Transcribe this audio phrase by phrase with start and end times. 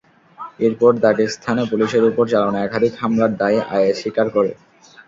[0.59, 4.51] এরপর দাগেস্তানে পুলিশের ওপর চালানো একাধিক হামলার দায় আইএস স্বীকার করে।